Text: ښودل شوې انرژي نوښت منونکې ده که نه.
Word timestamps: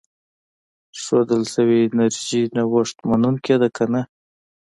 ښودل 1.01 1.43
شوې 1.53 1.79
انرژي 1.87 2.41
نوښت 2.55 2.97
منونکې 3.09 3.55
ده 3.61 3.69
که 3.75 3.85
نه. 3.93 4.01